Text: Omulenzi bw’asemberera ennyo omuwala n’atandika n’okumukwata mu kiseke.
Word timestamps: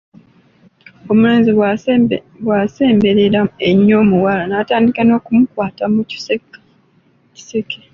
Omulenzi 1.11 1.49
bw’asemberera 2.51 3.41
ennyo 3.69 3.95
omuwala 4.03 4.43
n’atandika 4.47 5.01
n’okumukwata 5.05 5.83
mu 5.93 6.01
kiseke. 6.09 6.57